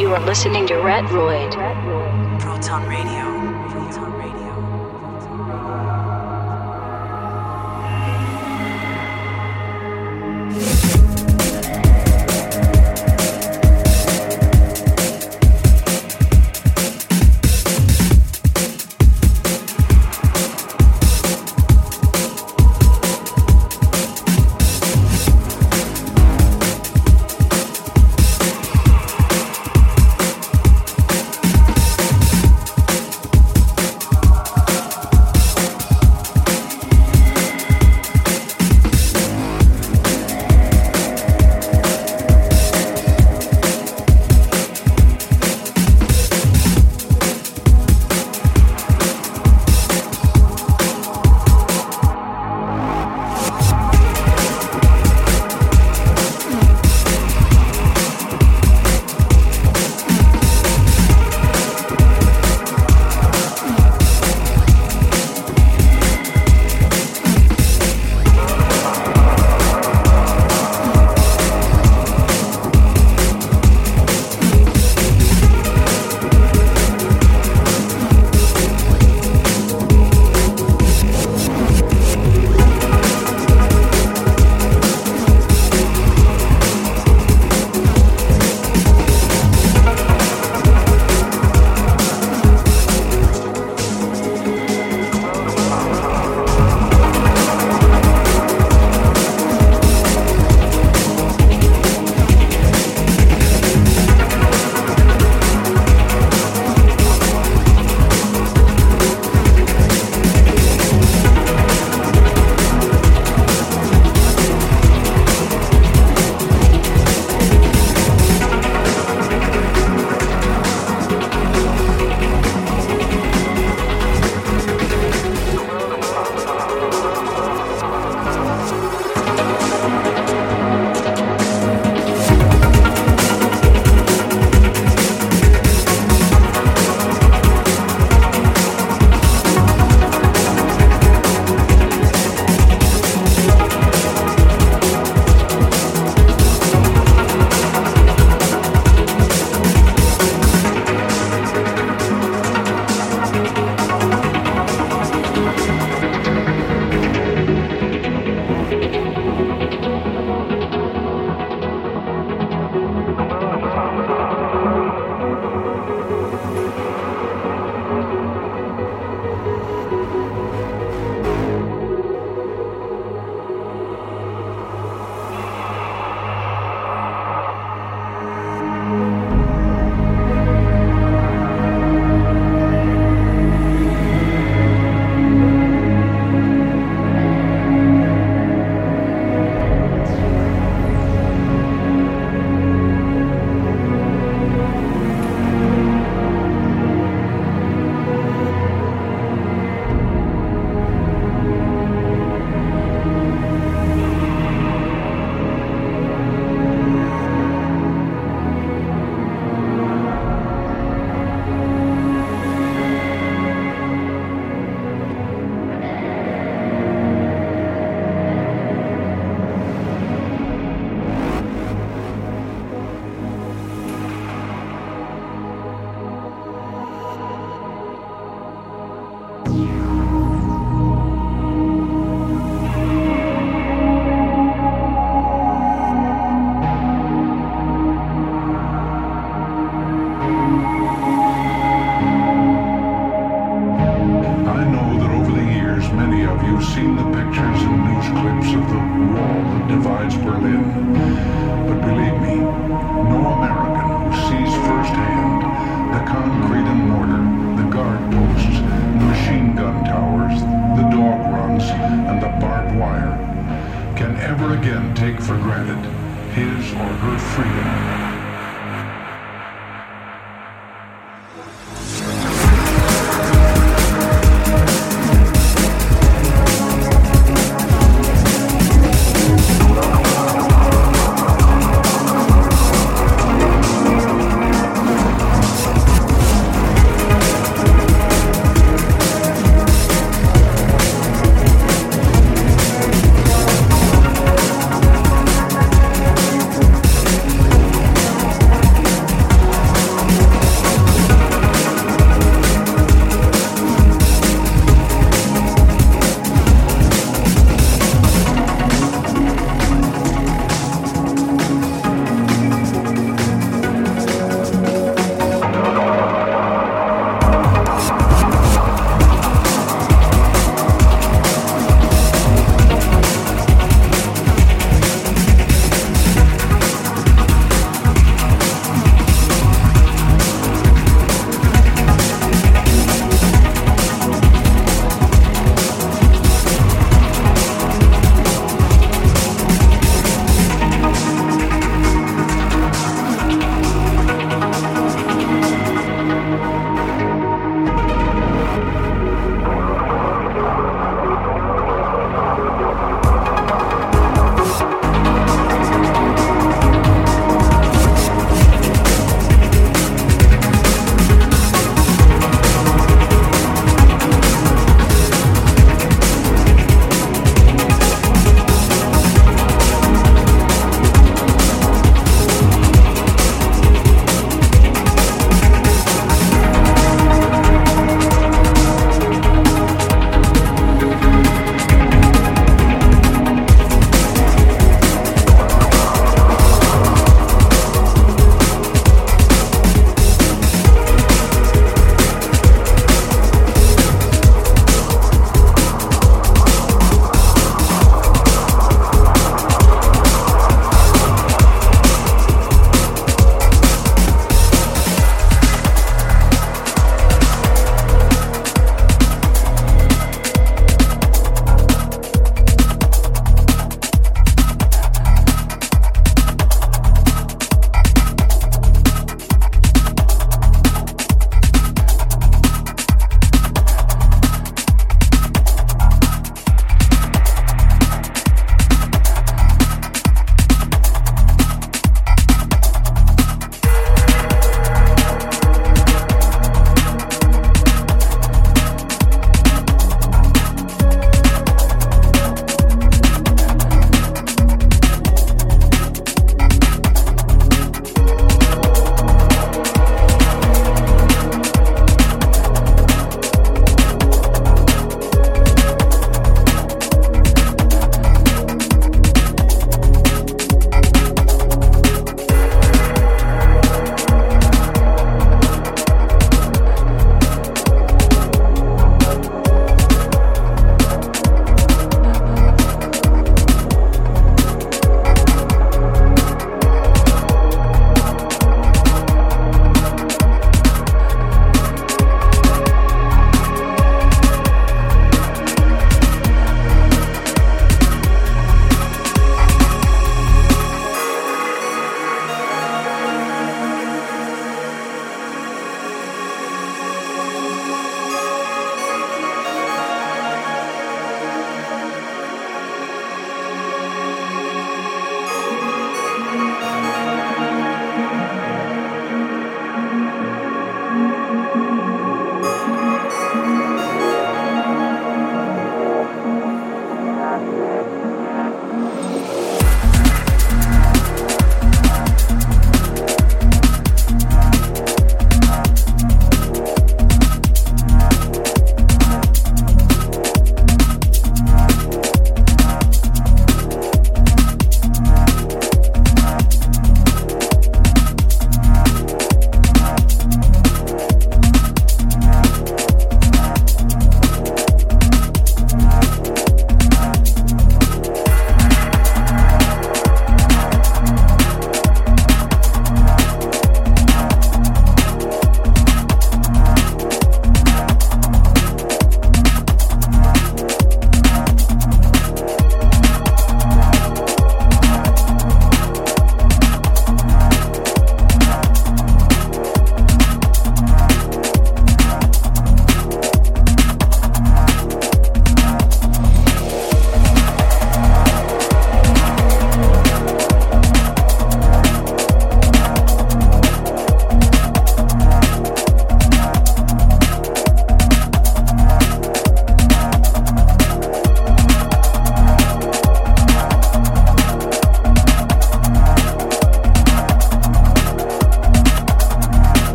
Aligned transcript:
You 0.00 0.14
are 0.14 0.20
listening 0.24 0.66
to 0.68 0.76
Retroid. 0.76 1.52
Proton 2.40 2.88
Radio. 2.88 4.39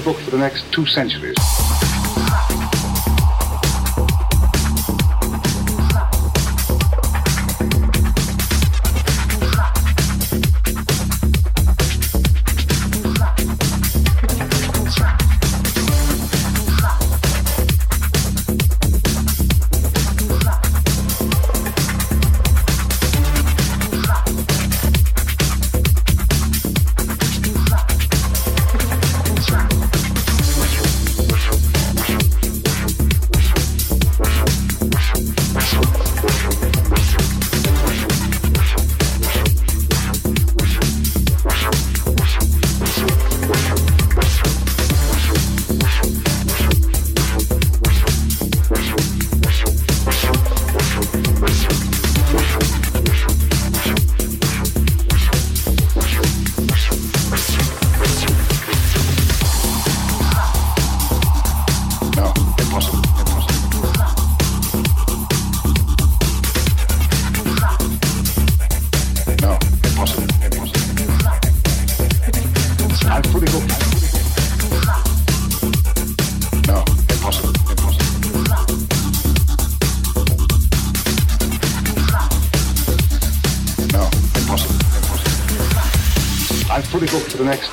Fully 0.00 0.14
booked 0.14 0.24
for 0.24 0.30
the 0.30 0.38
next 0.38 0.64
two 0.72 0.86
centuries. 0.86 1.39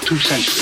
Two 0.07 0.15
centuries. 0.19 0.56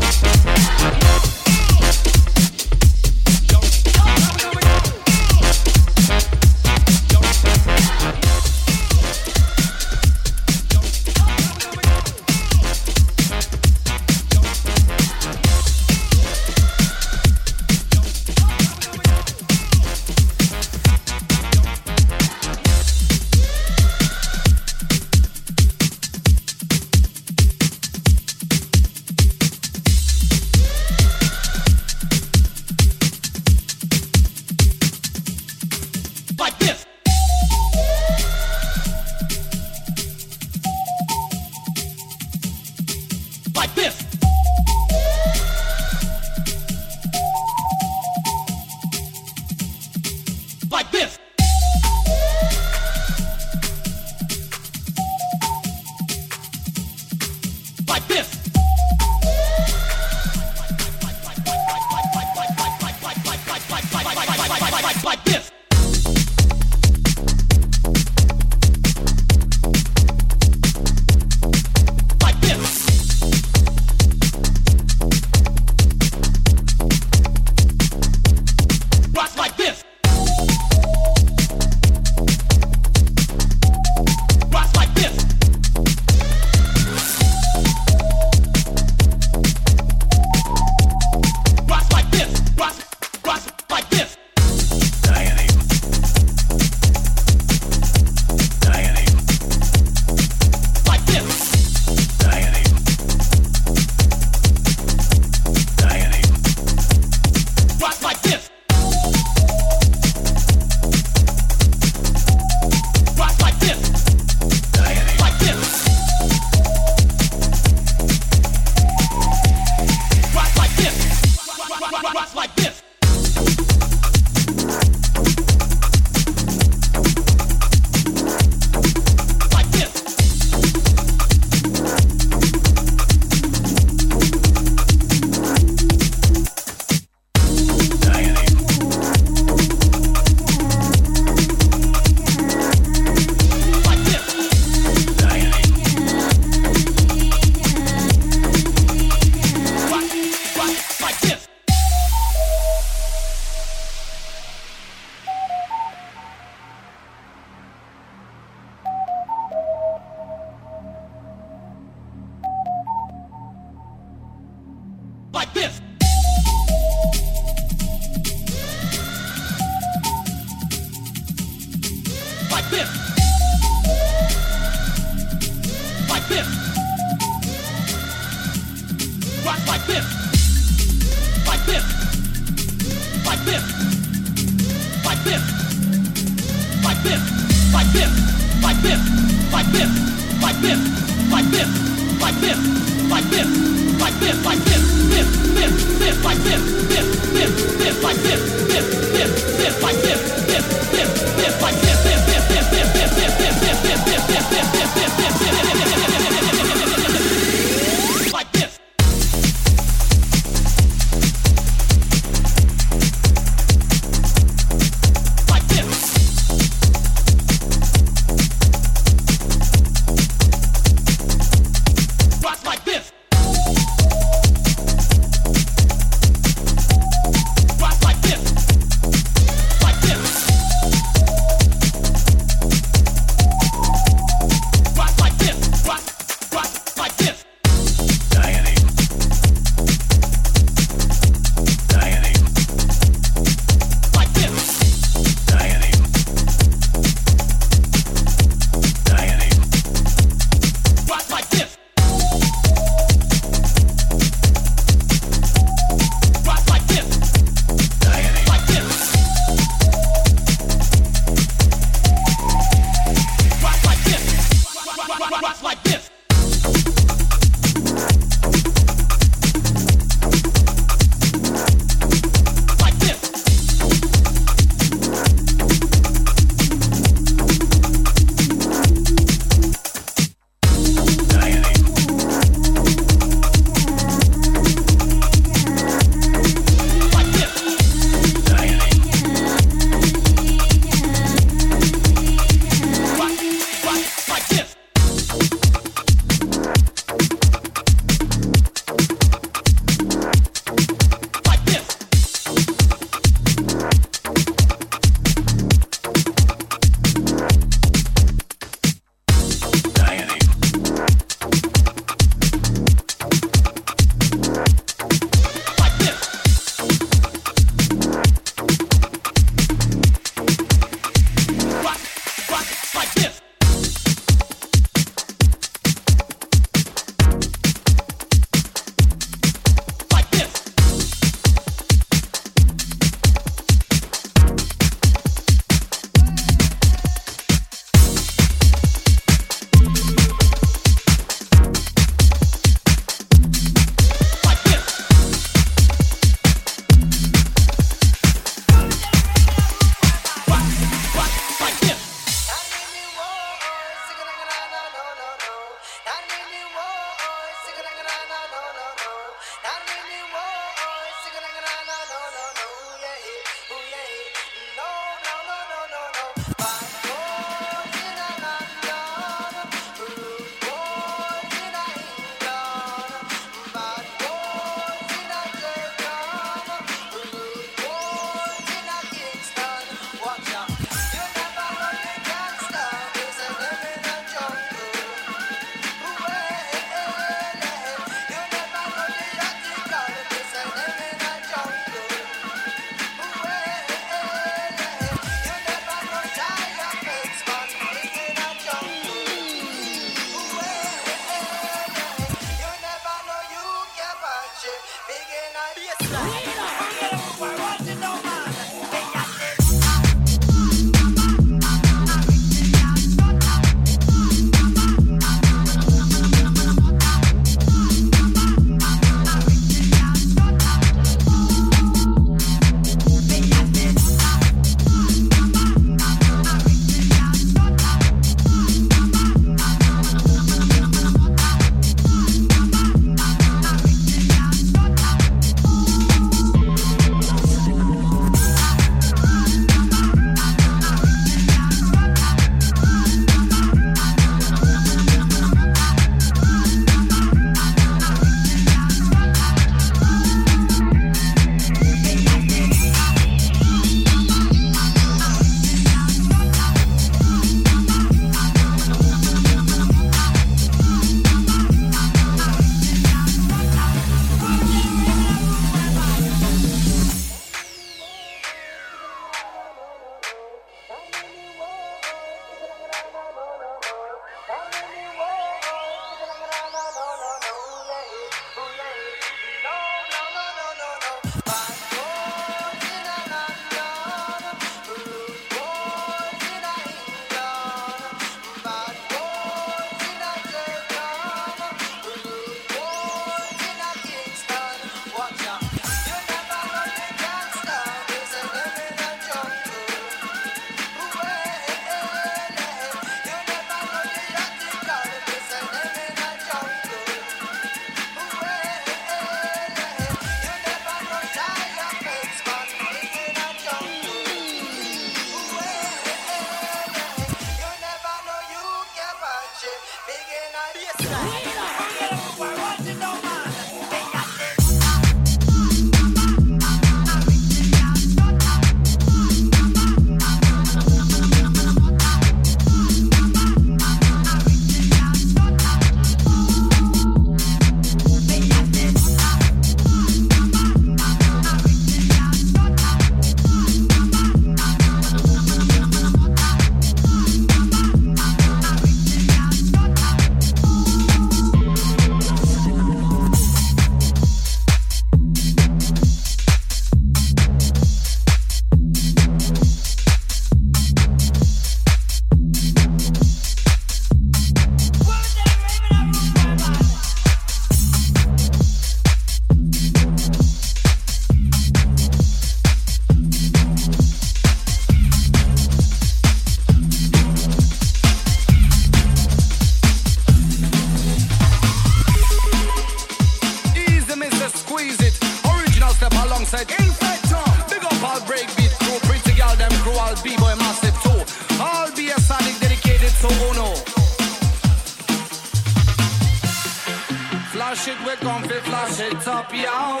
Up, 599.38 599.52
yo. 599.52 600.00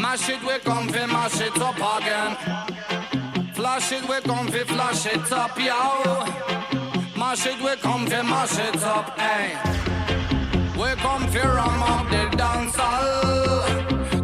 Mash 0.00 0.28
it, 0.28 0.42
we 0.46 0.56
come 0.60 0.88
fi 0.88 1.06
mash 1.06 1.40
it 1.40 1.58
up 1.68 1.80
again. 1.96 2.32
Flash 3.54 3.92
it, 3.92 4.08
we 4.08 4.20
come 4.20 4.46
fi 4.48 4.62
flash 4.72 5.06
it 5.06 5.32
up, 5.32 5.58
yo. 5.58 5.80
Mash 7.18 7.46
it, 7.46 7.60
we 7.64 7.74
come 7.76 8.06
fi 8.06 8.22
mash 8.22 8.58
it 8.58 8.82
up, 8.84 9.18
hey. 9.18 9.46
We 10.80 10.88
come 11.04 11.26
fi 11.32 11.42
ram 11.56 11.82
up 11.94 12.06
the 12.10 12.22
dance 12.36 12.76
hall. 12.76 13.62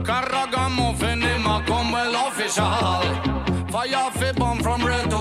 Carragamuffin, 0.08 1.20
him 1.28 1.46
a 1.46 1.56
come 1.66 1.92
well 1.92 2.16
official. 2.28 3.02
Fire 3.72 4.10
fi 4.18 4.32
bomb 4.32 4.58
from 4.60 4.86
red 4.86 5.10
to 5.10 5.17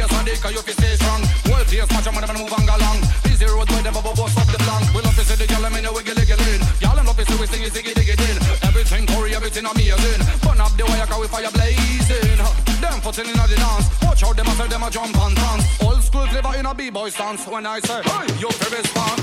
all 0.00 0.24
be 0.24 0.34
a 0.34 0.34
sadiq, 0.34 0.50
you 0.50 0.62
fi 0.62 0.72
stay 0.72 0.96
strong. 0.96 1.22
World 1.50 1.66
place, 1.66 1.90
match 1.90 2.04
them 2.04 2.14
move 2.14 2.52
and 2.52 2.66
go 2.66 2.74
along. 2.74 2.98
Busy 3.22 3.46
road 3.46 3.68
boy, 3.68 3.82
them 3.82 3.94
bubble 3.94 4.14
bust 4.14 4.38
up 4.38 4.46
the 4.48 4.58
blank. 4.58 4.94
We 4.94 5.00
love 5.02 5.14
to 5.14 5.24
see 5.24 5.36
the 5.36 5.46
gyal 5.46 5.66
in 5.66 5.84
the 5.84 5.92
wiggle 5.92 6.14
wiggle 6.14 6.40
in. 6.50 6.60
Gyal 6.80 6.96
them 6.96 7.06
love 7.06 7.16
to 7.16 7.24
see 7.24 7.38
we 7.38 7.46
sing 7.46 7.62
ziggy 7.70 7.92
diggy 7.94 8.16
din. 8.16 8.36
Everything 8.62 9.06
Corey, 9.06 9.34
everything 9.34 9.66
amazing. 9.66 10.22
Burn 10.42 10.60
up 10.60 10.72
the 10.76 10.84
wire 10.86 11.06
'cause 11.06 11.20
we 11.20 11.28
fire 11.28 11.50
blazing. 11.50 12.38
Them 12.80 12.98
footing 13.00 13.28
in 13.28 13.36
the 13.36 13.56
dance. 13.56 13.86
Watch 14.02 14.22
out, 14.24 14.36
them 14.36 14.48
a 14.48 14.52
say 14.56 14.68
them 14.68 14.82
a 14.82 14.90
jump 14.90 15.16
and 15.16 15.36
dance. 15.36 15.64
Old 15.82 16.02
school 16.02 16.26
flavor 16.26 16.54
in 16.58 16.66
a 16.66 16.74
b-boy 16.74 17.10
stance. 17.10 17.46
When 17.46 17.66
I 17.66 17.80
say, 17.80 18.00
hey, 18.02 18.26
you 18.40 18.50
fi 18.50 18.66
respond. 18.76 19.18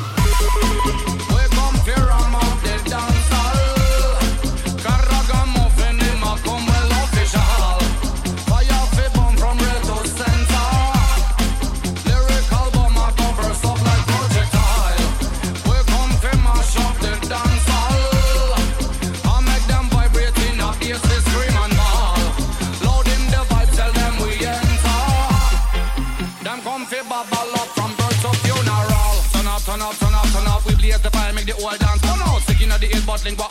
We 1.34 1.44
come 1.56 1.78
fi 1.86 1.96
ram 2.10 2.61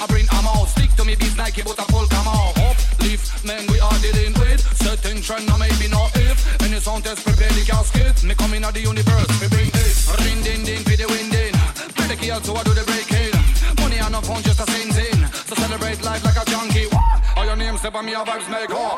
I 0.00 0.06
bring 0.06 0.26
am 0.32 0.46
out. 0.48 0.64
Stick 0.72 0.90
to 0.96 1.04
me 1.04 1.14
beats, 1.14 1.36
Nike, 1.36 1.60
but 1.62 1.78
a 1.78 1.84
full 1.92 2.06
come 2.08 2.26
out. 2.26 2.56
Up, 2.56 2.76
lift, 3.04 3.44
man, 3.44 3.68
we 3.68 3.78
are 3.80 3.98
dealing 4.00 4.32
with. 4.40 4.64
Certain 4.80 5.20
trend, 5.20 5.46
now 5.46 5.58
maybe 5.58 5.88
not 5.92 6.08
if. 6.16 6.40
Any 6.64 6.80
sound 6.80 7.04
test, 7.04 7.20
prepare 7.24 7.52
the 7.52 7.64
casket. 7.68 8.24
Me 8.24 8.34
come 8.34 8.54
inna 8.54 8.72
the 8.72 8.80
universe, 8.80 9.28
we 9.40 9.48
bring 9.52 9.68
it. 9.68 9.94
Ring, 10.24 10.40
ding, 10.40 10.64
ding, 10.64 10.82
for 10.88 10.96
the 10.96 11.04
wind 11.04 11.34
in. 11.36 11.52
Play 11.92 12.06
the 12.08 12.16
key 12.16 12.30
out, 12.32 12.44
so 12.44 12.56
I 12.56 12.62
do 12.64 12.72
the 12.72 12.84
breaking. 12.88 13.36
Money 13.76 14.00
and 14.00 14.12
no 14.12 14.20
phone, 14.24 14.42
just 14.42 14.60
a 14.60 14.66
sing 14.72 14.88
in. 14.88 15.20
So 15.44 15.54
celebrate 15.54 16.00
life 16.00 16.24
like 16.24 16.40
a 16.40 16.44
junkie. 16.48 16.88
All 17.36 17.44
your 17.44 17.56
names, 17.56 17.80
step 17.80 17.94
on 17.94 18.06
me, 18.06 18.14
our 18.14 18.24
vibes 18.24 18.48
make 18.48 18.72
up. 18.72 18.96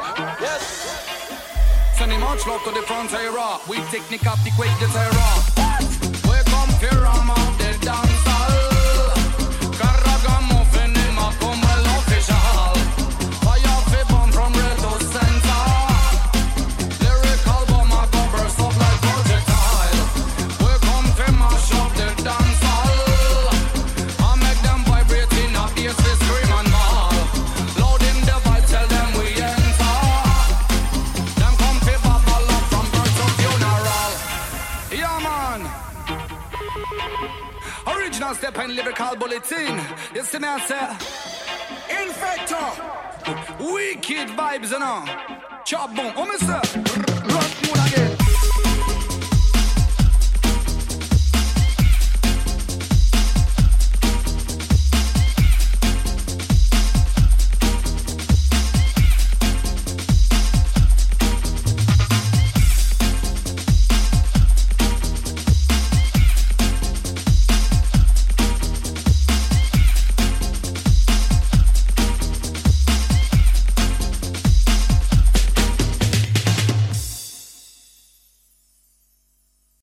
Sending 1.99 2.21
much 2.21 2.47
love 2.47 2.63
to 2.63 2.71
the 2.71 2.83
front 2.87 3.13
era. 3.13 3.59
We 3.69 3.83
technique 3.91 4.27
up 4.27 4.39
the 4.47 4.55
quake 4.55 4.79
the 4.79 4.87
terror. 4.87 5.92
Step 38.53 38.65
and 38.65 38.75
lyrical 38.75 39.17
bulletin. 39.17 39.81
You 40.15 40.23
see 40.23 40.39
me, 40.39 40.49
I 40.49 40.61
say. 40.61 40.87
Infector. 41.89 42.69
Wicked 43.59 44.29
vibes, 44.37 44.71
you 44.71 44.79
know. 44.79 45.05
Chop 45.65 45.95
boom. 45.95 46.13
Oh, 46.17 46.37
say. 46.39 47.12